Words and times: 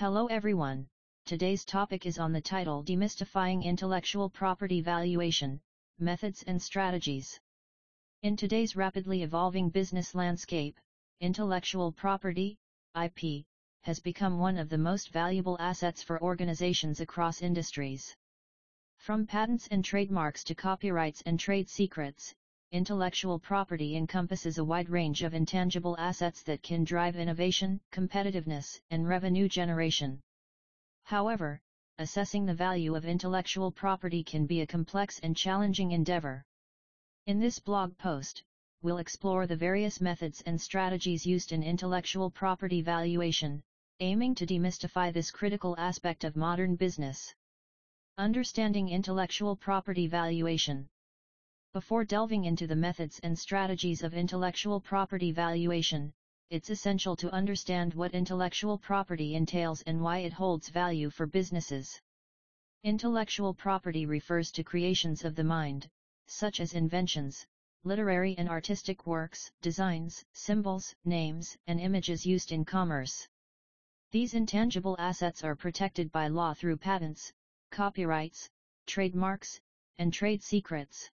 Hello 0.00 0.28
everyone, 0.28 0.86
today's 1.26 1.62
topic 1.62 2.06
is 2.06 2.18
on 2.18 2.32
the 2.32 2.40
title 2.40 2.82
Demystifying 2.82 3.62
Intellectual 3.62 4.30
Property 4.30 4.80
Valuation, 4.80 5.60
Methods 5.98 6.42
and 6.46 6.62
Strategies. 6.62 7.38
In 8.22 8.34
today's 8.34 8.74
rapidly 8.74 9.22
evolving 9.22 9.68
business 9.68 10.14
landscape, 10.14 10.80
intellectual 11.20 11.92
property, 11.92 12.56
IP, 12.98 13.44
has 13.82 14.00
become 14.00 14.38
one 14.38 14.56
of 14.56 14.70
the 14.70 14.78
most 14.78 15.10
valuable 15.10 15.58
assets 15.60 16.02
for 16.02 16.18
organizations 16.22 17.00
across 17.00 17.42
industries. 17.42 18.16
From 18.96 19.26
patents 19.26 19.68
and 19.70 19.84
trademarks 19.84 20.42
to 20.44 20.54
copyrights 20.54 21.22
and 21.26 21.38
trade 21.38 21.68
secrets, 21.68 22.34
intellectual 22.72 23.36
property 23.36 23.96
encompasses 23.96 24.58
a 24.58 24.64
wide 24.64 24.88
range 24.88 25.24
of 25.24 25.34
intangible 25.34 25.96
assets 25.98 26.44
that 26.44 26.62
can 26.62 26.84
drive 26.84 27.16
innovation, 27.16 27.80
competitiveness, 27.90 28.80
and 28.90 29.08
revenue 29.08 29.48
generation. 29.48 30.20
However, 31.02 31.60
assessing 31.98 32.46
the 32.46 32.54
value 32.54 32.94
of 32.94 33.04
intellectual 33.04 33.72
property 33.72 34.22
can 34.22 34.46
be 34.46 34.60
a 34.60 34.66
complex 34.68 35.18
and 35.18 35.36
challenging 35.36 35.90
endeavor. 35.90 36.44
In 37.26 37.40
this 37.40 37.58
blog 37.58 37.98
post, 37.98 38.44
we'll 38.82 38.98
explore 38.98 39.48
the 39.48 39.56
various 39.56 40.00
methods 40.00 40.40
and 40.46 40.60
strategies 40.60 41.26
used 41.26 41.50
in 41.50 41.64
intellectual 41.64 42.30
property 42.30 42.82
valuation, 42.82 43.60
aiming 43.98 44.36
to 44.36 44.46
demystify 44.46 45.12
this 45.12 45.32
critical 45.32 45.74
aspect 45.76 46.22
of 46.22 46.36
modern 46.36 46.76
business. 46.76 47.34
Understanding 48.16 48.88
intellectual 48.90 49.56
property 49.56 50.06
valuation 50.06 50.88
before 51.72 52.04
delving 52.04 52.46
into 52.46 52.66
the 52.66 52.74
methods 52.74 53.20
and 53.22 53.38
strategies 53.38 54.02
of 54.02 54.12
intellectual 54.12 54.80
property 54.80 55.30
valuation, 55.30 56.12
it's 56.50 56.68
essential 56.68 57.14
to 57.14 57.32
understand 57.32 57.94
what 57.94 58.12
intellectual 58.12 58.76
property 58.76 59.36
entails 59.36 59.80
and 59.82 60.02
why 60.02 60.18
it 60.18 60.32
holds 60.32 60.68
value 60.68 61.08
for 61.10 61.26
businesses. 61.28 62.00
Intellectual 62.82 63.54
property 63.54 64.04
refers 64.04 64.50
to 64.50 64.64
creations 64.64 65.24
of 65.24 65.36
the 65.36 65.44
mind, 65.44 65.88
such 66.26 66.58
as 66.58 66.74
inventions, 66.74 67.46
literary 67.84 68.34
and 68.36 68.48
artistic 68.48 69.06
works, 69.06 69.48
designs, 69.62 70.24
symbols, 70.32 70.92
names, 71.04 71.56
and 71.68 71.78
images 71.78 72.26
used 72.26 72.50
in 72.50 72.64
commerce. 72.64 73.28
These 74.10 74.34
intangible 74.34 74.96
assets 74.98 75.44
are 75.44 75.54
protected 75.54 76.10
by 76.10 76.26
law 76.26 76.52
through 76.52 76.78
patents, 76.78 77.32
copyrights, 77.70 78.50
trademarks, 78.86 79.60
and 79.98 80.12
trade 80.12 80.42
secrets. 80.42 81.08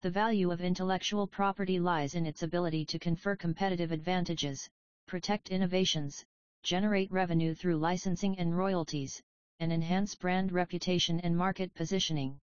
The 0.00 0.10
value 0.10 0.52
of 0.52 0.60
intellectual 0.60 1.26
property 1.26 1.80
lies 1.80 2.14
in 2.14 2.24
its 2.24 2.44
ability 2.44 2.84
to 2.84 3.00
confer 3.00 3.34
competitive 3.34 3.90
advantages, 3.90 4.70
protect 5.06 5.48
innovations, 5.48 6.24
generate 6.62 7.10
revenue 7.10 7.52
through 7.52 7.78
licensing 7.78 8.38
and 8.38 8.56
royalties, 8.56 9.20
and 9.58 9.72
enhance 9.72 10.14
brand 10.14 10.52
reputation 10.52 11.18
and 11.20 11.36
market 11.36 11.74
positioning. 11.74 12.38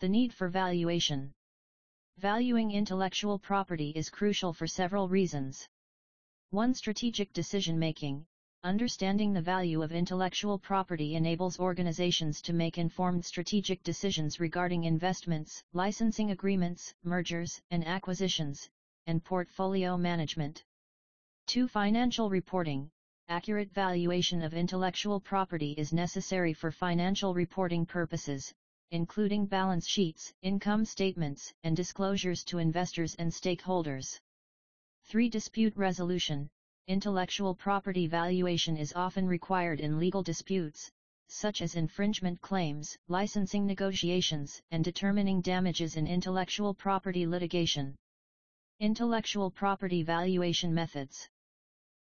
The 0.00 0.08
need 0.08 0.32
for 0.32 0.48
valuation. 0.48 1.30
Valuing 2.18 2.72
intellectual 2.72 3.38
property 3.38 3.92
is 3.94 4.10
crucial 4.10 4.52
for 4.52 4.66
several 4.66 5.08
reasons. 5.08 5.68
1. 6.50 6.74
Strategic 6.74 7.32
decision 7.32 7.78
making. 7.78 8.26
Understanding 8.64 9.34
the 9.34 9.42
value 9.42 9.82
of 9.82 9.92
intellectual 9.92 10.58
property 10.58 11.16
enables 11.16 11.60
organizations 11.60 12.40
to 12.40 12.54
make 12.54 12.78
informed 12.78 13.22
strategic 13.22 13.82
decisions 13.82 14.40
regarding 14.40 14.84
investments, 14.84 15.62
licensing 15.74 16.30
agreements, 16.30 16.94
mergers 17.02 17.60
and 17.70 17.86
acquisitions, 17.86 18.70
and 19.06 19.22
portfolio 19.22 19.98
management. 19.98 20.64
2. 21.48 21.68
Financial 21.68 22.30
reporting. 22.30 22.88
Accurate 23.28 23.70
valuation 23.70 24.40
of 24.40 24.54
intellectual 24.54 25.20
property 25.20 25.72
is 25.76 25.92
necessary 25.92 26.54
for 26.54 26.70
financial 26.70 27.34
reporting 27.34 27.84
purposes, 27.84 28.50
including 28.92 29.44
balance 29.44 29.86
sheets, 29.86 30.32
income 30.40 30.86
statements, 30.86 31.52
and 31.64 31.76
disclosures 31.76 32.42
to 32.44 32.56
investors 32.56 33.14
and 33.18 33.30
stakeholders. 33.30 34.18
3. 35.02 35.28
Dispute 35.28 35.76
resolution 35.76 36.48
intellectual 36.86 37.54
property 37.54 38.06
valuation 38.06 38.76
is 38.76 38.92
often 38.94 39.26
required 39.26 39.80
in 39.80 39.98
legal 39.98 40.22
disputes, 40.22 40.90
such 41.28 41.62
as 41.62 41.76
infringement 41.76 42.38
claims, 42.42 42.94
licensing 43.08 43.66
negotiations, 43.66 44.60
and 44.70 44.84
determining 44.84 45.40
damages 45.40 45.96
in 45.96 46.06
intellectual 46.06 46.74
property 46.74 47.26
litigation. 47.26 47.94
Intellectual 48.80 49.50
property 49.50 50.02
valuation 50.02 50.74
methods. 50.74 51.26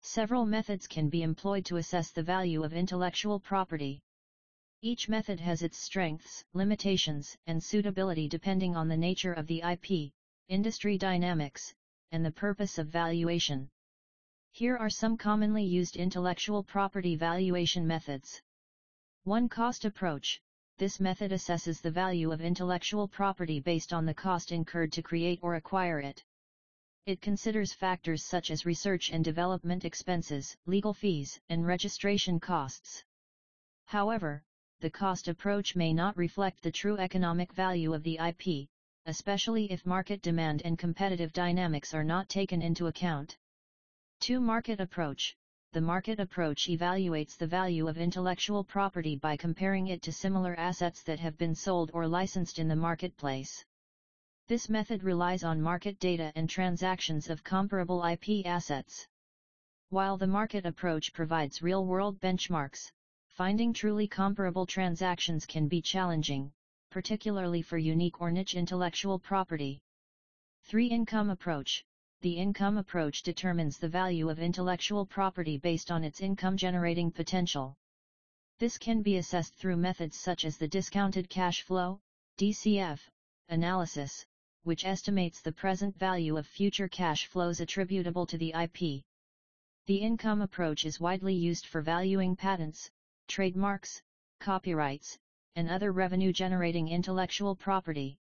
Several 0.01 0.45
methods 0.45 0.87
can 0.87 1.07
be 1.07 1.23
employed 1.23 1.63
to 1.65 1.77
assess 1.77 2.11
the 2.11 2.21
value 2.21 2.61
of 2.61 2.73
intellectual 2.73 3.39
property. 3.39 4.01
Each 4.81 5.07
method 5.07 5.39
has 5.39 5.61
its 5.61 5.77
strengths, 5.77 6.43
limitations, 6.53 7.33
and 7.47 7.63
suitability 7.63 8.27
depending 8.27 8.75
on 8.75 8.89
the 8.89 8.97
nature 8.97 9.33
of 9.33 9.47
the 9.47 9.61
IP, 9.61 10.11
industry 10.49 10.97
dynamics, 10.97 11.73
and 12.11 12.25
the 12.25 12.31
purpose 12.31 12.77
of 12.77 12.87
valuation. 12.87 13.69
Here 14.57 14.77
are 14.77 14.89
some 14.89 15.17
commonly 15.17 15.65
used 15.65 15.97
intellectual 15.97 16.63
property 16.63 17.17
valuation 17.17 17.85
methods. 17.85 18.41
1. 19.25 19.49
Cost 19.49 19.83
approach. 19.83 20.39
This 20.77 20.97
method 20.97 21.33
assesses 21.33 21.81
the 21.81 21.91
value 21.91 22.31
of 22.31 22.39
intellectual 22.39 23.05
property 23.05 23.59
based 23.59 23.91
on 23.91 24.05
the 24.05 24.13
cost 24.13 24.53
incurred 24.53 24.93
to 24.93 25.01
create 25.01 25.39
or 25.41 25.55
acquire 25.55 25.99
it. 25.99 26.23
It 27.05 27.19
considers 27.19 27.73
factors 27.73 28.23
such 28.23 28.49
as 28.49 28.65
research 28.65 29.09
and 29.11 29.25
development 29.25 29.83
expenses, 29.83 30.55
legal 30.65 30.93
fees, 30.93 31.37
and 31.49 31.67
registration 31.67 32.39
costs. 32.39 33.03
However, 33.87 34.41
the 34.79 34.89
cost 34.89 35.27
approach 35.27 35.75
may 35.75 35.91
not 35.91 36.15
reflect 36.15 36.63
the 36.63 36.71
true 36.71 36.97
economic 36.97 37.51
value 37.51 37.93
of 37.93 38.03
the 38.03 38.19
IP, 38.25 38.69
especially 39.05 39.69
if 39.69 39.85
market 39.85 40.21
demand 40.21 40.61
and 40.63 40.79
competitive 40.79 41.33
dynamics 41.33 41.93
are 41.93 42.05
not 42.05 42.29
taken 42.29 42.61
into 42.61 42.87
account. 42.87 43.35
2. 44.25 44.39
Market 44.39 44.79
approach. 44.79 45.37
The 45.73 45.81
market 45.81 46.19
approach 46.19 46.65
evaluates 46.67 47.37
the 47.37 47.45
value 47.45 47.87
of 47.87 47.99
intellectual 47.99 48.63
property 48.63 49.15
by 49.15 49.37
comparing 49.37 49.89
it 49.89 50.01
to 50.01 50.11
similar 50.11 50.55
assets 50.55 51.03
that 51.03 51.19
have 51.19 51.37
been 51.37 51.53
sold 51.53 51.91
or 51.93 52.07
licensed 52.07 52.57
in 52.57 52.67
the 52.67 52.75
marketplace. 52.75 53.63
This 54.47 54.67
method 54.67 55.03
relies 55.03 55.43
on 55.43 55.61
market 55.61 55.99
data 55.99 56.31
and 56.33 56.49
transactions 56.49 57.29
of 57.29 57.43
comparable 57.43 58.03
IP 58.03 58.47
assets. 58.47 59.07
While 59.89 60.17
the 60.17 60.25
market 60.25 60.65
approach 60.65 61.13
provides 61.13 61.61
real-world 61.61 62.19
benchmarks, 62.19 62.91
finding 63.27 63.73
truly 63.73 64.07
comparable 64.07 64.65
transactions 64.65 65.45
can 65.45 65.67
be 65.67 65.83
challenging, 65.83 66.51
particularly 66.89 67.61
for 67.61 67.77
unique 67.77 68.19
or 68.19 68.31
niche 68.31 68.55
intellectual 68.55 69.19
property. 69.19 69.83
3. 70.63 70.87
Income 70.87 71.29
approach 71.29 71.85
the 72.25 72.37
income 72.37 72.79
approach 72.79 73.21
determines 73.21 73.77
the 73.77 73.87
value 73.87 74.31
of 74.31 74.39
intellectual 74.39 75.05
property 75.05 75.59
based 75.59 75.91
on 75.91 76.03
its 76.03 76.21
income 76.21 76.57
generating 76.57 77.11
potential. 77.11 77.75
This 78.57 78.79
can 78.79 79.03
be 79.03 79.17
assessed 79.17 79.53
through 79.53 79.77
methods 79.77 80.17
such 80.17 80.43
as 80.43 80.57
the 80.57 80.67
discounted 80.67 81.29
cash 81.29 81.61
flow, 81.61 81.99
DCF, 82.39 82.99
analysis, 83.49 84.25
which 84.63 84.85
estimates 84.85 85.41
the 85.41 85.51
present 85.51 85.95
value 85.99 86.35
of 86.35 86.47
future 86.47 86.87
cash 86.87 87.27
flows 87.27 87.59
attributable 87.59 88.25
to 88.25 88.39
the 88.39 88.55
IP. 88.59 89.03
The 89.85 89.97
income 89.97 90.41
approach 90.41 90.83
is 90.83 90.99
widely 90.99 91.35
used 91.35 91.67
for 91.67 91.83
valuing 91.83 92.35
patents, 92.35 92.89
trademarks, 93.27 94.01
copyrights, 94.39 95.15
and 95.55 95.69
other 95.69 95.91
revenue 95.91 96.33
generating 96.33 96.87
intellectual 96.87 97.55
property. 97.55 98.17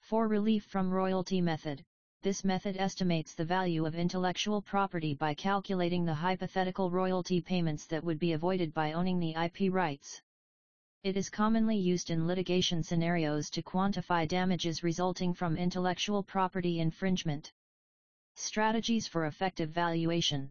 For 0.00 0.28
relief 0.28 0.64
from 0.64 0.90
royalty 0.90 1.42
method, 1.42 1.84
this 2.22 2.44
method 2.44 2.76
estimates 2.76 3.34
the 3.34 3.44
value 3.44 3.86
of 3.86 3.94
intellectual 3.94 4.60
property 4.60 5.14
by 5.14 5.34
calculating 5.34 6.04
the 6.04 6.14
hypothetical 6.14 6.90
royalty 6.90 7.40
payments 7.40 7.86
that 7.86 8.02
would 8.02 8.18
be 8.18 8.32
avoided 8.32 8.74
by 8.74 8.92
owning 8.92 9.20
the 9.20 9.34
IP 9.34 9.72
rights. 9.72 10.20
It 11.04 11.16
is 11.16 11.30
commonly 11.30 11.76
used 11.76 12.10
in 12.10 12.26
litigation 12.26 12.82
scenarios 12.82 13.50
to 13.50 13.62
quantify 13.62 14.26
damages 14.26 14.82
resulting 14.82 15.32
from 15.32 15.56
intellectual 15.56 16.24
property 16.24 16.80
infringement. 16.80 17.52
Strategies 18.34 19.06
for 19.06 19.26
effective 19.26 19.70
valuation. 19.70 20.50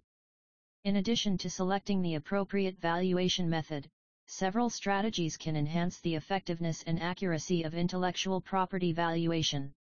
In 0.85 0.95
addition 0.95 1.37
to 1.39 1.49
selecting 1.49 2.01
the 2.01 2.15
appropriate 2.15 2.79
valuation 2.79 3.49
method, 3.49 3.89
several 4.27 4.69
strategies 4.69 5.35
can 5.35 5.57
enhance 5.57 5.99
the 5.99 6.15
effectiveness 6.15 6.81
and 6.83 7.01
accuracy 7.01 7.63
of 7.63 7.73
intellectual 7.73 8.39
property 8.39 8.93
valuation. 8.93 9.73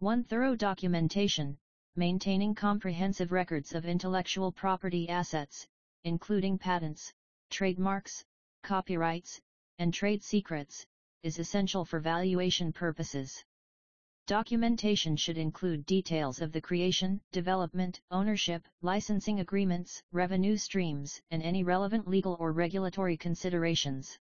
1. 0.00 0.24
Thorough 0.24 0.56
documentation, 0.56 1.58
maintaining 1.94 2.54
comprehensive 2.54 3.32
records 3.32 3.74
of 3.74 3.84
intellectual 3.84 4.50
property 4.50 5.06
assets, 5.10 5.66
including 6.04 6.56
patents, 6.56 7.12
trademarks, 7.50 8.24
copyrights, 8.62 9.38
and 9.78 9.92
trade 9.92 10.22
secrets, 10.22 10.86
is 11.22 11.38
essential 11.38 11.84
for 11.84 12.00
valuation 12.00 12.72
purposes. 12.72 13.44
Documentation 14.26 15.18
should 15.18 15.36
include 15.36 15.84
details 15.84 16.40
of 16.40 16.50
the 16.50 16.62
creation, 16.62 17.20
development, 17.30 18.00
ownership, 18.10 18.66
licensing 18.80 19.40
agreements, 19.40 20.02
revenue 20.12 20.56
streams, 20.56 21.20
and 21.30 21.42
any 21.42 21.62
relevant 21.62 22.08
legal 22.08 22.38
or 22.40 22.52
regulatory 22.52 23.18
considerations. 23.18 24.18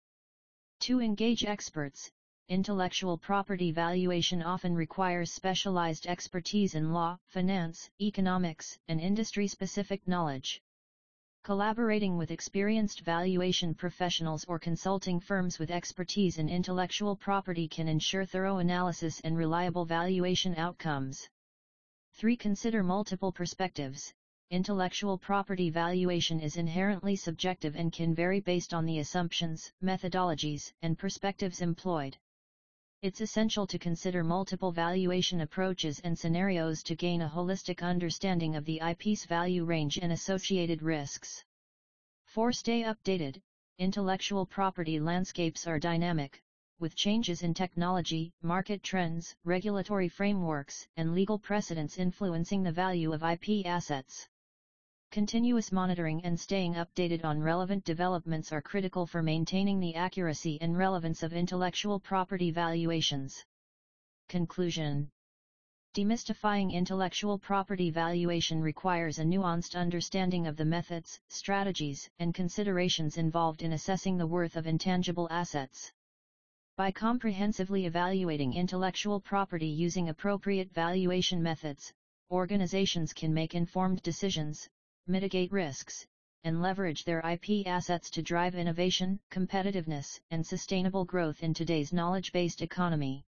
To 0.82 1.00
engage 1.00 1.46
experts, 1.46 2.12
intellectual 2.50 3.16
property 3.16 3.72
valuation 3.72 4.42
often 4.42 4.74
requires 4.74 5.32
specialized 5.32 6.08
expertise 6.08 6.74
in 6.74 6.92
law, 6.92 7.16
finance, 7.28 7.92
economics, 8.02 8.76
and 8.88 9.00
industry-specific 9.00 10.08
knowledge. 10.08 10.60
Collaborating 11.44 12.18
with 12.18 12.32
experienced 12.32 13.02
valuation 13.02 13.76
professionals 13.76 14.46
or 14.48 14.58
consulting 14.58 15.20
firms 15.20 15.60
with 15.60 15.70
expertise 15.70 16.40
in 16.40 16.50
intellectual 16.50 17.16
property 17.16 17.68
can 17.68 17.88
ensure 17.88 18.26
thorough 18.26 18.58
analysis 18.58 19.22
and 19.24 19.38
reliable 19.38 19.86
valuation 19.86 20.56
outcomes. 20.56 21.30
3. 22.16 22.36
Consider 22.36 22.82
multiple 22.82 23.32
perspectives. 23.32 24.12
Intellectual 24.50 25.20
property 25.20 25.70
valuation 25.70 26.40
is 26.40 26.58
inherently 26.58 27.16
subjective 27.16 27.76
and 27.76 27.94
can 27.94 28.16
vary 28.16 28.40
based 28.40 28.74
on 28.74 28.88
the 28.88 28.98
assumptions, 28.98 29.72
methodologies, 29.84 30.74
and 30.82 30.98
perspectives 30.98 31.62
employed. 31.62 32.18
It's 33.02 33.22
essential 33.22 33.66
to 33.68 33.80
consider 33.80 34.26
multiple 34.26 34.74
valuation 34.74 35.40
approaches 35.40 36.02
and 36.04 36.20
scenarios 36.20 36.84
to 36.84 36.98
gain 36.98 37.22
a 37.22 37.30
holistic 37.30 37.82
understanding 37.82 38.58
of 38.58 38.66
the 38.66 38.82
IP's 38.86 39.24
value 39.24 39.64
range 39.64 39.98
and 40.02 40.12
associated 40.12 40.82
risks. 40.82 41.42
4. 42.26 42.52
Stay 42.52 42.84
updated. 42.84 43.40
Intellectual 43.78 44.46
property 44.46 45.00
landscapes 45.00 45.66
are 45.66 45.80
dynamic, 45.80 46.44
with 46.80 46.94
changes 46.94 47.42
in 47.42 47.54
technology, 47.54 48.34
market 48.42 48.84
trends, 48.84 49.34
regulatory 49.46 50.10
frameworks, 50.10 50.86
and 50.98 51.16
legal 51.16 51.40
precedents 51.40 51.98
influencing 51.98 52.64
the 52.64 52.72
value 52.74 53.14
of 53.14 53.24
IP 53.24 53.66
assets. 53.66 54.28
Continuous 55.12 55.72
monitoring 55.72 56.24
and 56.24 56.40
staying 56.40 56.76
updated 56.76 57.26
on 57.26 57.42
relevant 57.42 57.84
developments 57.84 58.52
are 58.52 58.62
critical 58.62 59.08
for 59.08 59.24
maintaining 59.24 59.80
the 59.80 59.96
accuracy 59.96 60.62
and 60.62 60.78
relevance 60.78 61.24
of 61.24 61.34
intellectual 61.34 62.00
property 62.00 62.52
valuations. 62.52 63.44
Conclusion 64.28 65.10
Demystifying 65.96 66.72
intellectual 66.72 67.40
property 67.40 67.90
valuation 67.90 68.62
requires 68.62 69.18
a 69.18 69.24
nuanced 69.24 69.76
understanding 69.76 70.46
of 70.46 70.56
the 70.56 70.66
methods, 70.66 71.20
strategies, 71.28 72.08
and 72.20 72.36
considerations 72.36 73.18
involved 73.18 73.64
in 73.64 73.74
assessing 73.74 74.16
the 74.16 74.28
worth 74.28 74.56
of 74.56 74.68
intangible 74.68 75.28
assets. 75.32 75.92
By 76.78 76.92
comprehensively 76.92 77.88
evaluating 77.88 78.54
intellectual 78.54 79.20
property 79.20 79.70
using 79.70 80.10
appropriate 80.10 80.72
valuation 80.72 81.42
methods, 81.42 81.92
organizations 82.30 83.12
can 83.12 83.34
make 83.34 83.56
informed 83.56 84.04
decisions, 84.04 84.70
mitigate 85.10 85.52
risks, 85.52 86.06
and 86.44 86.62
leverage 86.62 87.04
their 87.04 87.20
IP 87.20 87.68
assets 87.68 88.10
to 88.12 88.22
drive 88.22 88.56
innovation, 88.56 89.20
competitiveness, 89.32 90.20
and 90.32 90.46
sustainable 90.46 91.04
growth 91.04 91.44
in 91.44 91.54
today's 91.54 91.92
knowledge-based 91.92 92.62
economy. 92.62 93.26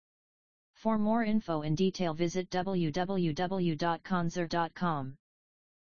For 0.75 0.99
more 0.99 1.25
info 1.25 1.63
and 1.63 1.75
detail 1.77 2.13
visit 2.13 2.51
www.consor.com. 2.51 5.17